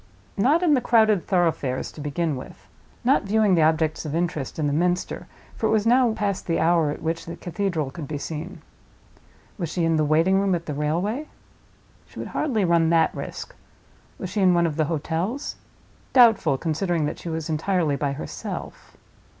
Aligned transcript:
Not 0.35 0.63
in 0.63 0.73
the 0.73 0.81
crowded 0.81 1.27
thoroughfares, 1.27 1.91
to 1.91 2.01
begin 2.01 2.35
with. 2.35 2.65
Not 3.03 3.21
viewing 3.21 3.53
the 3.53 3.61
objects 3.61 4.03
of 4.03 4.15
interest 4.15 4.57
in 4.57 4.65
the 4.65 4.73
Minster, 4.73 5.27
for 5.55 5.67
it 5.67 5.71
was 5.71 5.85
now 5.85 6.11
past 6.13 6.47
the 6.47 6.59
hour 6.59 6.89
at 6.89 7.03
which 7.03 7.27
the 7.27 7.35
cathedral 7.35 7.91
could 7.91 8.07
be 8.07 8.17
seen. 8.17 8.63
Was 9.59 9.69
she 9.71 9.85
in 9.85 9.97
the 9.97 10.03
waiting 10.03 10.39
room 10.39 10.55
at 10.55 10.65
the 10.65 10.73
railway? 10.73 11.27
She 12.07 12.17
would 12.17 12.29
hardly 12.29 12.65
run 12.65 12.89
that 12.89 13.13
risk. 13.13 13.53
Was 14.17 14.31
she 14.31 14.41
in 14.41 14.55
one 14.55 14.65
of 14.65 14.75
the 14.75 14.85
hotels? 14.85 15.57
Doubtful, 16.13 16.57
considering 16.57 17.05
that 17.05 17.19
she 17.19 17.29
was 17.29 17.47
entirely 17.47 17.95
by 17.95 18.13
herself. 18.13 18.97